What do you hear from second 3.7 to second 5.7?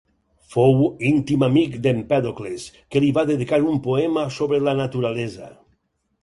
un poema sobre la naturalesa.